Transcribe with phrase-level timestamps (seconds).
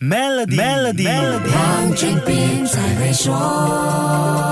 [0.00, 1.04] Melody，Melody，
[1.52, 4.49] 黄俊斌才会说。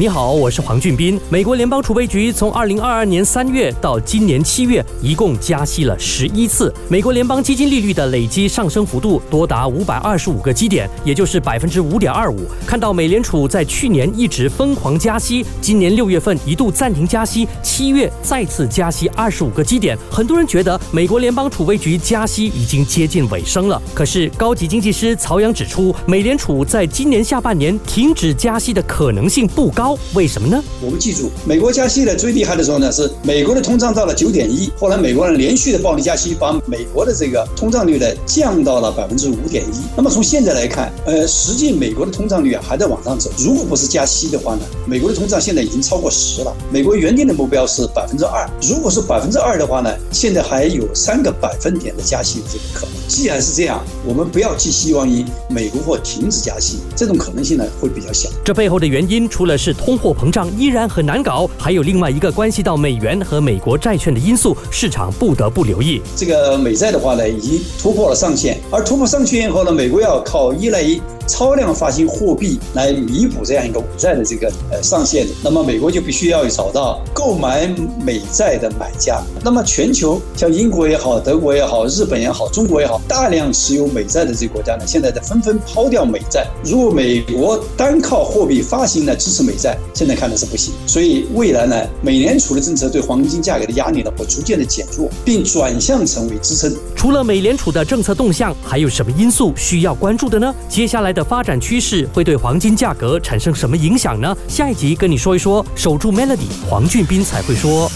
[0.00, 1.20] 你好，我是黄俊斌。
[1.28, 6.72] 美国联邦储备局从二零二二年三月到今年七月，一共加息了十一次。
[6.88, 12.46] 美国联邦基金利率的累积上升幅度多达五百二十五个基点，也就是百分之五点二五。
[12.64, 23.82] 看到美联储在去年一直疯狂加息，今年六月份一度暂停加息，七月再次加息二十五个基点，很多人觉得美国联邦储备局加息已经接近尾声了。
[23.92, 29.87] 可是高级经济师曹阳指出，美联储在今年下半年停止加息的可能性不高。
[30.14, 30.62] 为什么呢？
[30.80, 39.80] 我们记住，美国加息的最厉害的时候呢，是美国的通胀到了九点一，后来美国人连续的暴力加息，把美国的这个通胀率呢降到了百分之五点一。
[39.96, 43.30] 那么从现在来看，呃，实际美国的通胀率啊还在往上走。
[43.38, 46.54] 如果不是加息的话呢，美国的通胀现在已经超过十了。
[46.72, 52.94] 美国原定的目标是百分之二，如果是百分之二的话呢，现在还有三个百分点的加息的这个可能。
[53.08, 58.28] 既然是这样，我们不要寄希望于美国或停止加息，这种可能性呢会比较小。
[58.44, 66.02] 这背后的原因，除了是通货膨胀依然很难搞，还有另外一个关系到美元和美国债券的因素，市场不得不留意。
[66.16, 71.00] 这个美债的话呢，已经突破了上限，而突破上限以后呢，美国要靠依赖于。
[71.28, 77.68] 超量发行货币来弥补这样一个美债的这个呃上限，那么美国就必须要找到购买
[78.02, 79.22] 美债的买家。
[79.44, 86.46] 那么全球像英国也好、德国也好、日本也好、中国也好，大量持有美债的这些国家呢，现在在纷纷抛掉美债。
[86.64, 90.72] 如果美国单靠货币发行来支持美债，现在看来是不行。
[90.86, 96.74] 所以未来呢，美联储的政策对黄金价格的压力呢会逐渐的减弱，并转向成为支撑。
[96.96, 100.54] 除了美联储的政策动向，还有什么因素需要关注的呢？
[100.68, 104.36] 接下来的发展趋势会对黄金价格产生什么影响呢？
[104.46, 105.66] 下一集跟你说一说。
[105.74, 107.90] 守住 Melody，黄俊斌才会说。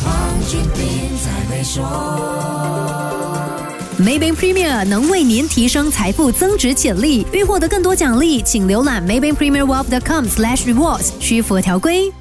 [4.01, 7.25] Maybank Premier 能为您提升财富增值潜力。
[7.33, 12.13] 欲获得更多奖励，请浏览 Maybank Premier Wealth.com/slash rewards，需符合条规。